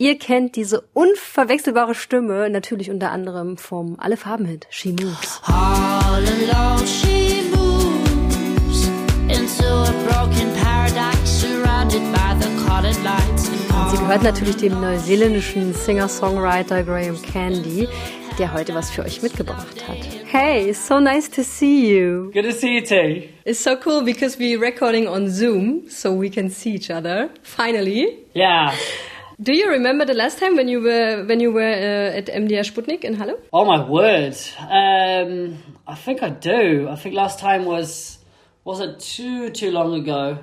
Ihr 0.00 0.16
kennt 0.16 0.54
diese 0.54 0.84
unverwechselbare 0.94 1.92
Stimme 1.92 2.48
natürlich 2.50 2.88
unter 2.88 3.10
anderem 3.10 3.56
vom 3.56 3.96
Alle 3.98 4.16
Farben 4.16 4.46
Hit 4.46 4.68
She 4.70 4.90
Moves. 4.90 5.40
All 5.44 6.22
alone 6.22 6.86
she 6.86 7.42
moves 7.50 8.86
into 9.26 9.66
a 9.66 9.92
broken 10.06 10.54
paradise 10.62 11.26
surrounded 11.26 12.00
by 12.12 12.32
the 12.38 12.46
colored 12.64 12.96
lights. 13.02 13.50
Sie 13.90 13.96
gehört 13.96 14.22
natürlich 14.22 14.58
dem 14.58 14.80
neuseeländischen 14.80 15.74
Singer-Songwriter 15.74 16.84
Graham 16.84 17.20
Candy, 17.20 17.88
der 18.38 18.54
heute 18.54 18.76
was 18.76 18.92
für 18.92 19.02
euch 19.02 19.20
mitgebracht 19.20 19.88
hat. 19.88 19.96
Hey, 20.26 20.72
so 20.74 21.00
nice 21.00 21.28
to 21.28 21.42
see 21.42 21.92
you. 21.98 22.30
Good 22.30 22.44
to 22.44 22.52
see 22.52 22.78
you 22.78 22.84
too. 22.84 23.24
It's 23.44 23.60
so 23.60 23.74
cool 23.84 24.04
because 24.04 24.38
we're 24.38 24.60
recording 24.60 25.08
on 25.08 25.28
Zoom, 25.28 25.90
so 25.90 26.12
we 26.12 26.30
can 26.30 26.50
see 26.50 26.76
each 26.76 26.88
other. 26.88 27.30
Finally. 27.42 28.18
Yeah. 28.32 28.72
Do 29.40 29.52
you 29.52 29.70
remember 29.70 30.04
the 30.04 30.14
last 30.14 30.38
time 30.38 30.56
when 30.56 30.66
you 30.66 30.80
were 30.80 31.24
when 31.24 31.38
you 31.38 31.52
were 31.52 31.62
uh, 31.62 32.18
at 32.18 32.26
MDR 32.26 32.64
Sputnik 32.66 33.04
in 33.04 33.14
Halle? 33.14 33.36
Oh 33.52 33.64
my 33.64 33.88
word! 33.88 34.36
Um, 34.58 35.58
I 35.86 35.94
think 35.94 36.24
I 36.24 36.30
do. 36.30 36.88
I 36.88 36.96
think 36.96 37.14
last 37.14 37.38
time 37.38 37.64
was 37.64 38.18
wasn't 38.64 38.98
too 38.98 39.50
too 39.50 39.70
long 39.70 39.94
ago. 39.94 40.38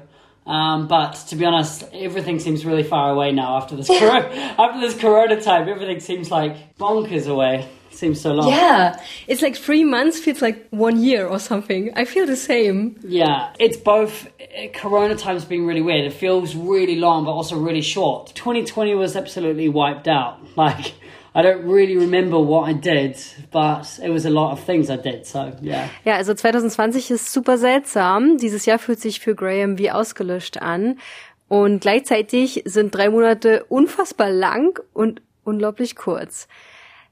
Um, 0.46 0.88
but 0.88 1.14
to 1.30 1.36
be 1.36 1.44
honest, 1.46 1.84
everything 1.92 2.40
seems 2.40 2.66
really 2.66 2.84
far 2.84 3.10
away 3.12 3.32
now 3.32 3.58
after 3.58 3.76
this 3.76 3.88
corona, 4.00 4.28
after 4.60 4.80
this 4.80 4.98
Corona 5.00 5.42
time. 5.42 5.68
Everything 5.68 6.00
seems 6.00 6.30
like 6.32 6.78
bonkers 6.78 7.28
away. 7.28 7.68
Seems 7.90 8.20
so 8.20 8.34
long. 8.34 8.50
Yeah, 8.50 9.02
it's 9.26 9.42
like 9.42 9.56
three 9.56 9.86
months 9.86 10.20
feels 10.20 10.42
like 10.42 10.68
one 10.70 11.02
year 11.02 11.26
or 11.26 11.40
something. 11.40 11.92
I 11.96 12.04
feel 12.04 12.26
the 12.26 12.36
same. 12.36 13.00
Yeah, 13.08 13.54
it's 13.58 13.78
both. 13.78 14.28
Eh, 14.40 14.68
corona 14.74 15.16
time's 15.16 15.46
been 15.46 15.66
really 15.66 15.82
weird. 15.82 16.04
It 16.04 16.12
feels 16.12 16.56
really 16.56 16.98
long, 16.98 17.24
but 17.24 17.32
also 17.32 17.58
really 17.58 17.82
short. 17.82 18.34
2020 18.36 18.96
was 18.96 19.16
absolutely 19.16 19.70
wiped 19.70 20.08
out. 20.08 20.40
Like. 20.58 20.94
I 21.38 21.42
don't 21.42 21.66
really 21.66 21.98
remember 21.98 22.38
what 22.40 22.70
I 22.70 22.74
did, 22.74 23.18
but 23.52 24.00
it 24.02 24.10
was 24.10 24.26
a 24.26 24.30
lot 24.30 24.54
of 24.54 24.64
things 24.64 24.90
I 24.90 24.96
did, 24.96 25.26
so 25.26 25.52
yeah. 25.62 25.90
Ja, 26.06 26.16
also 26.16 26.34
2020 26.34 27.12
ist 27.12 27.34
super 27.34 27.58
seltsam. 27.58 28.38
Dieses 28.38 28.66
Jahr 28.66 28.80
fühlt 28.80 29.02
sich 29.02 29.20
für 29.20 29.36
Graham 29.36 29.78
wie 29.78 29.92
ausgelöscht 29.92 30.62
an. 30.62 30.98
Und 31.50 31.82
gleichzeitig 31.82 32.64
sind 32.64 32.96
drei 32.96 33.10
Monate 33.10 33.66
unfassbar 33.68 34.30
lang 34.30 34.80
und 34.94 35.22
unglaublich 35.44 35.98
kurz. 35.98 36.48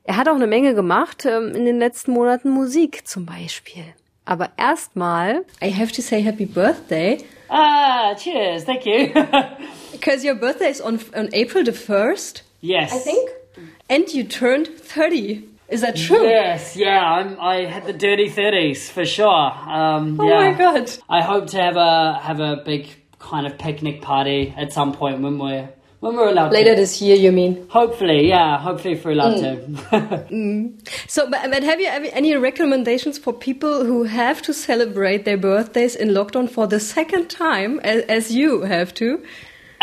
Er 0.06 0.16
hat 0.16 0.30
auch 0.30 0.36
eine 0.36 0.48
Menge 0.48 0.73
gemacht, 0.73 1.26
ähm, 1.26 1.53
in 1.53 1.66
den 1.66 1.78
letzten 1.78 2.11
Monaten 2.11 2.50
Musik 2.50 3.05
zum 3.05 3.26
Beispiel. 3.26 3.83
Aber 4.23 4.52
erstmal, 4.55 5.44
I 5.61 5.70
have 5.70 5.92
to 5.92 6.02
say 6.02 6.22
happy 6.22 6.45
birthday. 6.45 7.17
Ah, 7.50 8.16
cheers, 8.16 8.64
thank 8.64 8.86
you. 8.86 9.09
Because 9.92 10.26
your 10.26 10.36
birthday 10.36 10.72
is 10.72 10.81
on, 10.81 10.98
on 11.14 11.28
April 11.33 11.66
the 11.66 11.73
1st. 11.73 12.42
Yes. 12.61 12.94
I 12.94 13.00
think. 13.00 13.42
And 13.94 14.11
you 14.11 14.23
turned 14.23 14.69
30. 14.69 15.47
Is 15.69 15.81
that 15.81 15.95
true? 15.95 16.23
Yes, 16.23 16.75
yeah, 16.75 16.99
I'm, 16.99 17.39
I 17.39 17.66
had 17.66 17.86
the 17.86 17.94
dirty 17.94 18.27
thirties 18.27 18.89
for 18.89 19.05
sure. 19.05 19.27
Um, 19.30 20.19
oh 20.19 20.27
yeah. 20.27 20.49
my 20.49 20.58
god! 20.58 20.91
I 21.08 21.22
hope 21.22 21.45
to 21.52 21.61
have 21.61 21.77
a 21.77 22.19
have 22.19 22.39
a 22.39 22.58
big 22.66 22.89
kind 23.19 23.45
of 23.45 23.59
picnic 23.59 24.02
party 24.02 24.52
at 24.58 24.73
some 24.73 24.94
point 24.94 25.21
when 25.21 25.38
we're 25.38 25.69
when 25.99 26.16
we're 26.16 26.30
allowed 26.30 26.52
later 26.52 26.73
to. 26.73 26.81
this 26.81 27.03
year. 27.03 27.16
You 27.16 27.31
mean? 27.31 27.67
Hopefully, 27.69 28.27
yeah. 28.27 28.58
Hopefully, 28.58 28.95
if 28.95 29.05
we're 29.05 29.11
allowed 29.11 29.38
mm. 29.38 29.89
to. 29.89 30.33
mm. 30.33 30.89
So, 31.08 31.30
but, 31.30 31.52
but 31.52 31.61
have 31.61 31.80
you 31.80 31.88
any 31.88 32.36
recommendations 32.36 33.19
for 33.19 33.31
people 33.31 33.86
who 33.86 34.03
have 34.05 34.41
to 34.41 34.53
celebrate 34.55 35.23
their 35.23 35.38
birthdays 35.38 35.95
in 35.95 36.09
lockdown 36.09 36.49
for 36.49 36.66
the 36.66 36.80
second 36.80 37.30
time, 37.30 37.80
as, 37.81 38.02
as 38.05 38.31
you 38.31 38.61
have 38.61 38.91
to? 38.95 39.23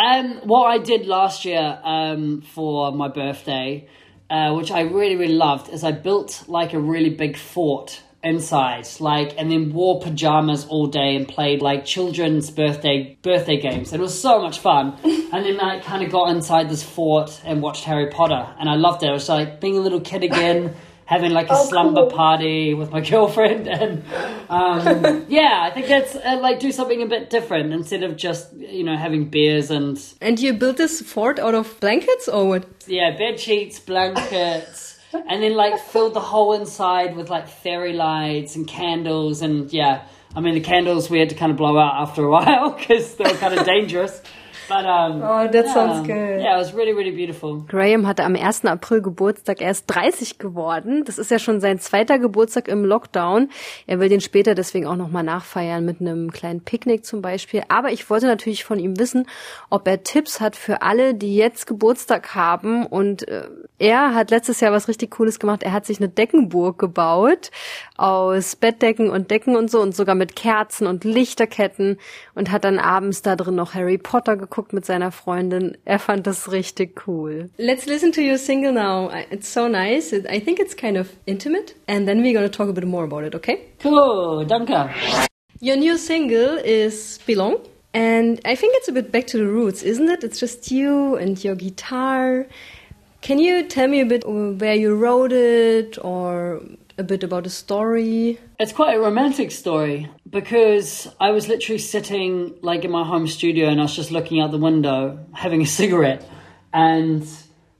Um, 0.01 0.37
what 0.45 0.65
I 0.65 0.79
did 0.79 1.07
last 1.07 1.45
year 1.45 1.79
um, 1.85 2.41
for 2.41 2.91
my 2.91 3.09
birthday, 3.09 3.87
uh, 4.31 4.55
which 4.55 4.71
I 4.71 4.83
really 4.83 5.17
really 5.17 5.35
loved, 5.35 5.69
is 5.69 5.85
I 5.85 5.93
built 5.93 6.45
like 6.49 6.73
a 6.73 6.81
really 6.81 7.11
big 7.11 7.37
fort 7.37 8.03
inside, 8.23 8.87
like, 8.99 9.39
and 9.39 9.51
then 9.51 9.73
wore 9.75 10.01
pajamas 10.01 10.67
all 10.67 10.87
day 10.87 11.17
and 11.17 11.29
played 11.29 11.61
like 11.61 11.85
children's 11.85 12.51
birthday 12.51 13.19
birthday 13.21 13.61
games. 13.61 13.93
It 13.93 14.01
was 14.01 14.19
so 14.19 14.41
much 14.41 14.61
fun. 14.61 14.97
and 15.05 15.45
then 15.45 15.61
I 15.61 15.81
kind 15.81 16.03
of 16.03 16.11
got 16.11 16.31
inside 16.31 16.71
this 16.71 16.83
fort 16.83 17.39
and 17.45 17.61
watched 17.61 17.85
Harry 17.85 18.09
Potter, 18.09 18.55
and 18.59 18.71
I 18.71 18.77
loved 18.77 19.03
it. 19.03 19.11
It 19.11 19.13
was 19.13 19.29
like 19.29 19.61
being 19.61 19.77
a 19.77 19.81
little 19.81 20.01
kid 20.01 20.25
again 20.25 20.75
having 21.11 21.33
like 21.33 21.49
a 21.49 21.55
oh, 21.55 21.65
slumber 21.67 22.03
cool. 22.03 22.11
party 22.11 22.73
with 22.73 22.93
my 22.93 23.01
girlfriend, 23.11 23.67
and 23.67 24.05
um, 24.49 25.27
yeah, 25.29 25.67
I 25.67 25.71
think 25.75 25.89
that's 25.89 26.15
uh, 26.15 26.39
like 26.41 26.61
do 26.61 26.71
something 26.71 27.03
a 27.03 27.07
bit 27.07 27.31
different 27.31 27.73
instead 27.73 28.05
of 28.05 28.17
just 28.17 28.53
you 28.55 28.85
know 28.85 28.97
having 28.97 29.29
beers 29.29 29.71
and. 29.71 30.01
And 30.21 30.39
you 30.39 30.53
built 30.53 30.77
this 30.77 31.03
fort 31.03 31.41
out 31.41 31.55
of 31.55 31.79
blankets 31.81 32.29
or 32.29 32.47
what? 32.49 32.65
Yeah, 32.87 33.17
bed 33.19 33.41
sheets, 33.41 33.81
blankets. 33.81 34.99
and 35.13 35.43
then 35.43 35.55
like 35.57 35.77
filled 35.81 36.15
the 36.15 36.21
whole 36.21 36.53
inside 36.53 37.17
with 37.17 37.29
like 37.29 37.49
fairy 37.49 37.93
lights 37.93 38.55
and 38.55 38.69
candles 38.69 39.43
and 39.43 39.73
yeah 39.73 40.07
i 40.37 40.41
mean 40.41 40.55
the 40.55 40.61
candles 40.61 41.11
we 41.11 41.19
had 41.19 41.29
to 41.29 41.35
kind 41.35 41.51
of 41.51 41.59
blow 41.59 41.77
out 41.77 41.95
after 42.01 42.23
a 42.23 42.31
while 42.31 42.71
because 42.79 43.17
they 43.17 43.25
were 43.25 43.37
kind 43.39 43.53
of 43.59 43.67
dangerous 43.67 44.23
But, 44.71 44.85
um, 44.85 45.21
oh, 45.21 45.49
that 45.51 45.67
yeah, 45.67 45.75
sounds 45.75 46.07
good. 46.07 46.41
Yeah, 46.41 46.55
it 46.55 46.59
was 46.61 46.73
really, 46.73 46.93
really 46.93 47.11
beautiful. 47.11 47.65
Graham 47.67 48.07
hatte 48.07 48.23
am 48.23 48.37
1. 48.37 48.67
April 48.67 49.03
Geburtstag. 49.03 49.61
Er 49.61 49.73
ist 49.73 49.87
30 49.89 50.39
geworden. 50.39 51.03
Das 51.05 51.19
ist 51.19 51.33
ja 51.33 51.41
schon 51.41 51.61
sein 51.61 51.81
zweiter 51.81 52.21
Geburtstag 52.21 52.69
im 52.69 52.85
Lockdown. 52.85 53.51
Er 53.89 53.99
will 53.99 54.09
den 54.09 54.21
später 54.21 54.55
deswegen 54.55 54.87
auch 54.87 54.95
nochmal 54.95 55.25
nachfeiern 55.25 55.85
mit 55.85 56.01
einem 56.01 56.31
kleinen 56.31 56.61
Picknick 56.61 57.05
zum 57.05 57.21
Beispiel. 57.21 57.65
Aber 57.67 57.91
ich 57.91 58.09
wollte 58.11 58.27
natürlich 58.27 58.63
von 58.63 58.79
ihm 58.79 58.97
wissen, 59.01 59.27
ob 59.71 59.89
er 59.89 60.05
Tipps 60.05 60.41
hat 60.41 60.55
für 60.55 60.83
alle, 60.83 61.15
die 61.15 61.35
jetzt 61.35 61.67
Geburtstag 61.67 62.37
haben. 62.37 62.87
Und 62.87 63.27
äh, 63.27 63.49
er 63.81 64.15
hat 64.15 64.31
letztes 64.31 64.61
Jahr 64.61 64.71
was 64.71 64.87
richtig 64.87 65.11
Cooles 65.11 65.41
gemacht. 65.41 65.65
Er 65.65 65.73
hat 65.73 65.85
sich 65.85 65.99
eine 65.99 66.09
Deckenburg 66.09 66.79
gebaut 66.79 67.51
aus 67.97 68.55
Bettdecken 68.55 69.11
und 69.11 69.33
Decken 69.33 69.57
und 69.57 69.69
so 69.69 69.81
und 69.81 69.97
sogar 69.97 70.15
mit 70.15 70.37
Kerzen 70.37 70.87
und 70.87 71.03
Lichterketten 71.03 71.99
und 72.37 72.53
hat 72.53 72.63
dann 72.63 72.79
abends 72.79 73.23
da 73.23 73.35
drin 73.35 73.57
noch 73.57 73.75
Harry 73.75 73.99
Potter 73.99 74.37
geguckt 74.37 74.60
mit 74.73 74.85
seiner 74.85 75.11
Freundin. 75.11 75.77
Er 75.85 75.99
fand 75.99 76.27
das 76.27 76.53
richtig 76.53 77.07
cool. 77.07 77.51
Let's 77.59 77.87
listen 77.87 78.13
to 78.13 78.21
your 78.21 78.39
single 78.39 78.73
now. 78.73 79.11
It's 79.31 79.53
so 79.53 79.69
nice. 79.69 80.13
I 80.13 80.41
think 80.41 80.59
it's 80.61 80.77
kind 80.77 80.97
of 80.97 81.09
intimate. 81.27 81.75
And 81.87 82.07
then 82.07 82.23
we're 82.23 82.35
gonna 82.35 82.51
talk 82.51 82.69
a 82.69 82.73
bit 82.73 82.87
more 82.87 83.05
about 83.05 83.25
it, 83.25 83.35
okay? 83.35 83.59
Cool, 83.83 84.45
danke. 84.47 84.91
Your 85.61 85.77
new 85.77 85.97
single 85.99 86.59
is 86.65 87.19
Belong. 87.27 87.57
And 87.93 88.41
I 88.45 88.55
think 88.55 88.75
it's 88.77 88.89
a 88.89 88.93
bit 88.93 89.11
back 89.11 89.27
to 89.29 89.39
the 89.39 89.47
roots, 89.47 89.83
isn't 89.83 90.09
it? 90.09 90.23
It's 90.23 90.39
just 90.39 90.71
you 90.71 91.17
and 91.17 91.43
your 91.43 91.57
guitar. 91.57 92.47
Can 93.21 93.39
you 93.39 93.65
tell 93.65 93.89
me 93.89 94.01
a 94.01 94.07
bit 94.07 94.25
where 94.27 94.75
you 94.75 94.95
wrote 94.95 95.33
it 95.33 95.99
or 96.03 96.63
a 97.01 97.03
bit 97.03 97.25
about 97.25 97.45
the 97.45 97.51
story? 97.51 98.39
It's 98.61 98.73
quite 98.73 98.95
a 98.95 99.01
romantic 99.01 99.51
story 99.51 100.09
because 100.29 101.09
I 101.19 101.31
was 101.31 101.49
literally 101.49 101.79
sitting 101.79 102.59
like 102.63 102.85
in 102.85 102.91
my 102.91 103.05
home 103.05 103.27
studio 103.27 103.69
and 103.69 103.81
I 103.81 103.85
was 103.85 103.97
just 103.97 104.13
looking 104.13 104.41
out 104.41 104.51
the 104.53 104.59
window 104.59 105.27
having 105.33 105.63
a 105.63 105.67
cigarette. 105.81 106.29
And 106.73 107.27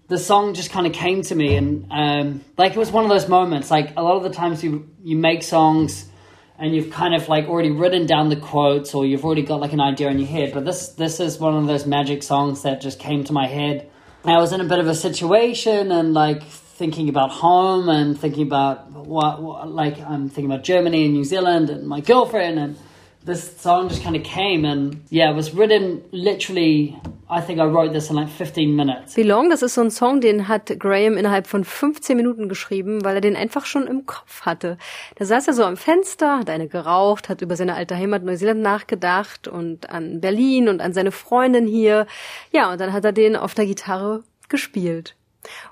the 0.09 0.19
song 0.19 0.55
just 0.55 0.71
kind 0.71 0.87
of 0.87 0.93
came 0.93 1.23
to 1.23 1.35
me 1.37 1.55
and 1.55 1.87
um, 1.91 2.45
like 2.57 2.73
it 2.73 2.79
was 2.79 2.91
one 2.91 3.05
of 3.05 3.11
those 3.11 3.29
moments 3.29 3.71
like 3.71 3.93
a 3.97 4.03
lot 4.03 4.17
of 4.17 4.25
the 4.25 4.31
times 4.31 4.65
you 4.65 4.91
you 5.05 5.17
make 5.17 5.45
songs 5.45 6.11
and 6.59 6.75
you've 6.75 6.91
kind 6.91 7.15
of 7.15 7.29
like 7.29 7.47
already 7.47 7.71
written 7.71 8.07
down 8.07 8.29
the 8.29 8.37
quotes 8.37 8.93
or 8.93 9.07
you've 9.07 9.25
already 9.25 9.43
got 9.43 9.61
like 9.61 9.73
an 9.73 9.81
idea 9.81 10.09
in 10.09 10.19
your 10.19 10.29
head. 10.29 10.53
But 10.53 10.65
this 10.65 10.89
this 10.89 11.21
is 11.21 11.39
one 11.39 11.55
of 11.57 11.67
those 11.67 11.87
magic 11.87 12.23
songs 12.23 12.63
that 12.63 12.81
just 12.81 12.99
came 12.99 13.23
to 13.25 13.33
my 13.33 13.47
head. 13.47 13.89
I 14.25 14.37
was 14.39 14.53
in 14.53 14.61
a 14.61 14.65
bit 14.65 14.79
of 14.79 14.87
a 14.87 14.95
situation 14.95 15.93
and 15.93 16.13
like 16.13 16.43
thinking 16.81 17.11
about 17.11 17.31
home 17.31 17.91
and 17.91 18.19
thinking 18.19 18.47
about 18.47 18.91
what, 18.91 19.43
what, 19.43 19.69
like 19.71 20.01
I'm 20.01 20.31
thinking 20.31 20.51
about 20.51 20.65
Germany 20.65 21.05
and 21.05 21.13
New 21.13 21.25
Zealand 21.25 21.69
and 21.69 21.87
my 21.87 22.01
girlfriend 22.01 22.59
and 22.59 22.75
this 23.23 23.55
song 23.59 23.91
just 23.91 24.03
kind 24.03 24.17
of 24.17 24.23
came 24.23 24.65
and 24.65 25.05
yeah, 25.11 25.31
it 25.31 25.37
was 25.37 25.53
written 25.53 26.03
literally 26.11 26.99
I 27.29 27.43
think 27.43 27.61
I 27.61 27.65
wrote 27.65 27.93
this 27.93 28.09
in 28.09 28.17
like 28.17 28.31
15 28.31 28.75
minutes. 28.75 29.15
Belong, 29.15 29.51
das 29.51 29.61
ist 29.61 29.75
so 29.75 29.83
ein 29.83 29.91
Song, 29.91 30.23
den 30.23 30.49
hat 30.49 30.81
Graham 30.81 31.19
innerhalb 31.19 31.47
von 31.47 31.65
15 31.65 32.17
Minuten 32.17 32.49
geschrieben, 32.49 33.05
weil 33.05 33.15
er 33.15 33.21
den 33.21 33.37
einfach 33.37 33.67
schon 33.67 33.87
im 33.87 34.07
Kopf 34.07 34.47
hatte. 34.47 34.79
Da 35.17 35.27
saß 35.27 35.49
er 35.49 35.53
so 35.53 35.65
am 35.65 35.77
Fenster, 35.77 36.39
hat 36.39 36.49
eine 36.49 36.67
geraucht, 36.67 37.29
hat 37.29 37.43
über 37.43 37.57
seine 37.57 37.75
alte 37.75 37.95
Heimat 37.95 38.25
Neuseeland 38.25 38.63
nachgedacht 38.63 39.47
und 39.47 39.91
an 39.91 40.21
Berlin 40.21 40.69
und 40.69 40.81
an 40.81 40.95
seine 40.95 41.13
Freundin 41.13 41.67
hier. 41.67 42.07
Ja, 42.53 42.73
und 42.73 42.81
dann 42.81 42.93
hat 42.93 43.05
er 43.05 43.13
den 43.13 43.37
auf 43.37 43.55
der 43.55 43.67
Gitarre 43.67 44.25
gespielt. 44.49 45.15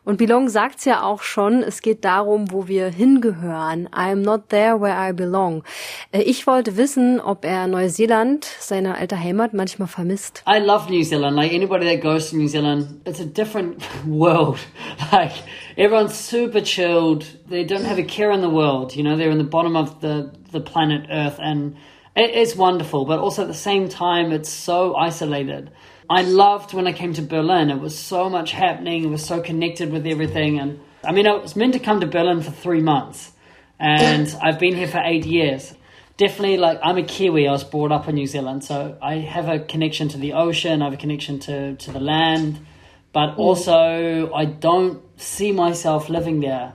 Und 0.04 0.16
Belong 0.16 0.48
sagt's 0.48 0.84
ja 0.84 1.02
auch 1.02 1.22
schon, 1.22 1.62
es 1.62 1.82
geht 1.82 2.04
darum, 2.04 2.50
wo 2.50 2.68
wir 2.68 2.88
hingehören. 2.88 3.88
I'm 3.88 4.22
not 4.22 4.48
there 4.48 4.80
where 4.80 4.94
I 4.96 5.12
belong. 5.12 5.62
Äh, 6.12 6.22
ich 6.22 6.46
wollte 6.46 6.76
wissen, 6.76 7.20
ob 7.20 7.44
er 7.44 7.66
Neuseeland, 7.66 8.46
seine 8.58 8.96
alte 8.96 9.18
Heimat, 9.18 9.52
manchmal 9.52 9.88
vermisst. 9.88 10.42
I 10.46 10.58
love 10.58 10.90
New 10.90 11.02
Zealand. 11.02 11.36
Like 11.36 11.52
anybody 11.52 11.86
that 11.86 12.02
goes 12.02 12.30
to 12.30 12.36
New 12.36 12.48
Zealand, 12.48 13.00
it's 13.04 13.20
a 13.20 13.26
different 13.26 13.82
world. 14.06 14.58
Like 15.12 15.32
everyone's 15.76 16.14
super 16.14 16.62
chilled. 16.62 17.24
They 17.48 17.64
don't 17.64 17.84
have 17.84 17.98
a 17.98 18.04
care 18.04 18.30
in 18.30 18.40
the 18.42 18.50
world. 18.50 18.94
You 18.94 19.02
know, 19.02 19.16
they're 19.16 19.30
in 19.30 19.38
the 19.38 19.44
bottom 19.44 19.76
of 19.76 20.00
the 20.00 20.30
the 20.52 20.60
planet 20.60 21.06
Earth, 21.10 21.38
and 21.38 21.76
it 22.18 22.34
is 22.34 22.56
wonderful. 22.56 23.04
But 23.04 23.20
also 23.20 23.42
at 23.42 23.48
the 23.48 23.54
same 23.54 23.88
time, 23.88 24.32
it's 24.32 24.50
so 24.50 24.94
isolated. 24.96 25.70
I 26.10 26.22
loved 26.22 26.72
when 26.72 26.86
I 26.86 26.92
came 26.92 27.12
to 27.14 27.22
Berlin. 27.22 27.70
It 27.70 27.80
was 27.80 27.98
so 27.98 28.30
much 28.30 28.52
happening. 28.52 29.04
It 29.04 29.08
was 29.08 29.24
so 29.24 29.40
connected 29.40 29.92
with 29.92 30.06
everything. 30.06 30.58
And 30.58 30.80
I 31.04 31.12
mean, 31.12 31.26
I 31.26 31.34
was 31.34 31.54
meant 31.54 31.74
to 31.74 31.78
come 31.78 32.00
to 32.00 32.06
Berlin 32.06 32.42
for 32.42 32.50
three 32.50 32.80
months, 32.80 33.32
and 33.78 34.34
I've 34.42 34.58
been 34.58 34.74
here 34.74 34.88
for 34.88 35.00
eight 35.04 35.26
years. 35.26 35.74
Definitely, 36.16 36.56
like 36.56 36.80
I'm 36.82 36.96
a 36.96 37.04
Kiwi. 37.04 37.46
I 37.46 37.52
was 37.52 37.62
brought 37.62 37.92
up 37.92 38.08
in 38.08 38.16
New 38.16 38.26
Zealand, 38.26 38.64
so 38.64 38.98
I 39.00 39.16
have 39.16 39.48
a 39.48 39.60
connection 39.60 40.08
to 40.08 40.18
the 40.18 40.32
ocean. 40.32 40.82
I 40.82 40.86
have 40.86 40.94
a 40.94 40.96
connection 40.96 41.38
to 41.40 41.76
to 41.76 41.92
the 41.92 42.00
land, 42.00 42.58
but 43.12 43.34
hmm. 43.34 43.40
also 43.40 44.32
I 44.34 44.46
don't 44.46 45.02
see 45.20 45.52
myself 45.52 46.08
living 46.08 46.40
there 46.40 46.74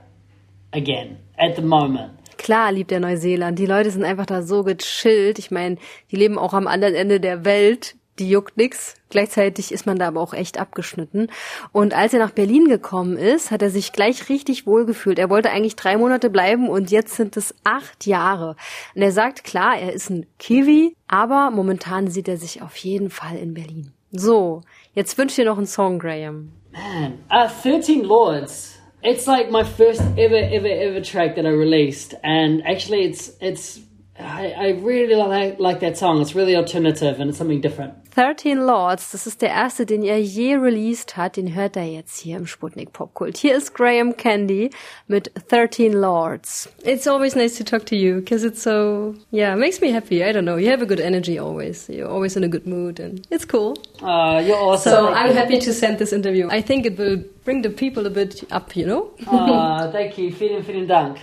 again 0.72 1.20
at 1.38 1.56
the 1.56 1.62
moment. 1.62 2.20
Klar 2.44 2.74
liebt 2.74 2.92
er 2.92 3.00
Neuseeland. 3.00 3.58
Die 3.58 3.66
Leute 3.66 3.90
sind 3.90 4.04
einfach 4.04 4.26
da 4.26 4.42
so 4.42 4.64
gechillt. 4.64 5.40
Ich 5.40 5.50
meine, 5.50 5.78
die 6.12 6.18
leben 6.18 6.38
auch 6.38 6.54
am 6.54 6.68
anderen 6.68 6.94
Ende 6.94 7.22
der 7.22 7.46
Welt. 7.46 7.96
Die 8.20 8.30
juckt 8.30 8.58
nix. 8.58 8.96
Gleichzeitig 9.10 9.72
ist 9.72 9.86
man 9.86 9.98
da 9.98 10.10
aber 10.10 10.20
auch 10.20 10.34
echt 10.34 10.60
abgeschnitten. 10.60 11.28
Und 11.72 11.94
als 11.94 12.12
er 12.12 12.20
nach 12.20 12.32
Berlin 12.32 12.66
gekommen 12.66 13.16
ist, 13.16 13.50
hat 13.50 13.62
er 13.62 13.70
sich 13.70 13.94
gleich 13.94 14.28
richtig 14.28 14.68
wohl 14.68 14.86
gefühlt. 14.86 15.20
Er 15.20 15.30
wollte 15.30 15.52
eigentlich 15.52 15.78
drei 15.78 15.96
Monate 15.96 16.30
bleiben 16.30 16.68
und 16.68 16.92
jetzt 16.92 17.16
sind 17.16 17.38
es 17.38 17.56
acht 17.64 18.06
Jahre. 18.06 18.58
Und 18.94 19.02
er 19.02 19.14
sagt, 19.14 19.46
klar, 19.46 19.78
er 19.80 19.94
ist 19.94 20.10
ein 20.10 20.26
Kiwi, 20.38 20.98
aber 21.08 21.50
momentan 21.50 22.10
sieht 22.10 22.28
er 22.28 22.36
sich 22.36 22.62
auf 22.62 22.76
jeden 22.76 23.10
Fall 23.10 23.38
in 23.38 23.54
Berlin. 23.54 23.94
So, 24.12 24.64
jetzt 24.94 25.18
wünsche 25.18 25.32
ich 25.32 25.46
dir 25.46 25.50
noch 25.50 25.58
einen 25.58 25.66
Song, 25.66 25.98
Graham. 25.98 26.52
Man, 26.74 27.20
uh, 27.32 27.48
13 27.64 28.04
Lords. 28.04 28.83
It's 29.04 29.28
like 29.28 29.50
my 29.50 29.64
first 29.64 30.02
ever, 30.02 30.36
ever, 30.36 30.68
ever 30.68 31.02
track 31.02 31.36
that 31.36 31.46
I 31.46 31.50
released, 31.50 32.14
and 32.24 32.66
actually, 32.66 33.04
it's 33.04 33.32
it's. 33.42 33.80
I, 34.18 34.52
I 34.52 34.70
really 34.70 35.16
like 35.16 35.60
like 35.60 35.80
that 35.80 35.98
song. 35.98 36.22
It's 36.22 36.36
really 36.36 36.56
alternative 36.56 37.20
and 37.20 37.30
it's 37.30 37.38
something 37.38 37.62
different. 37.62 37.96
13 38.16 38.60
Lords, 38.60 39.12
das 39.12 39.26
ist 39.26 39.42
der 39.42 39.50
erste, 39.50 39.88
den 39.88 40.04
er 40.04 40.20
je 40.20 40.56
released 40.56 41.18
hat. 41.18 41.36
Den 41.36 41.56
hört 41.56 41.76
er 41.76 41.86
jetzt 41.86 42.20
hier 42.20 42.38
im 42.38 42.46
Sputnik 42.46 42.94
Popkult. 42.94 43.38
Hier 43.38 43.56
ist 43.56 43.74
Graham 43.74 44.16
Candy 44.16 44.70
mit 45.08 45.32
13 45.50 45.94
Lords. 45.94 46.70
It's 46.84 47.08
always 47.08 47.36
nice 47.36 47.58
to 47.58 47.64
talk 47.64 47.88
to 47.88 47.96
you 47.96 48.18
because 48.18 48.46
it's 48.46 48.62
so, 48.62 49.16
yeah, 49.32 49.56
makes 49.56 49.82
me 49.82 49.92
happy. 49.92 50.24
I 50.24 50.32
don't 50.32 50.46
know. 50.46 50.58
You 50.58 50.70
have 50.70 50.84
a 50.84 50.86
good 50.86 51.00
energy 51.00 51.40
always. 51.40 51.90
You're 51.90 52.08
always 52.08 52.36
in 52.38 52.44
a 52.44 52.48
good 52.48 52.68
mood 52.68 53.00
and 53.00 53.26
it's 53.32 53.46
cool. 53.46 53.78
Uh, 54.04 54.44
you're 54.46 54.62
awesome. 54.62 54.92
So 54.92 55.12
I'm 55.12 55.34
happy 55.34 55.58
to 55.58 55.74
send 55.74 55.98
this 55.98 56.14
interview. 56.14 56.50
I 56.52 56.62
think 56.62 56.86
it 56.86 57.00
will 57.00 57.18
bring 57.46 57.64
the 57.64 57.72
people 57.72 58.06
a 58.06 58.12
bit 58.12 58.44
up, 58.52 58.76
you 58.76 58.86
know? 58.86 59.10
uh, 59.26 59.92
thank 59.92 60.20
you. 60.20 60.32
Vielen, 60.32 60.64
vielen 60.64 60.88
Dank. 60.88 61.18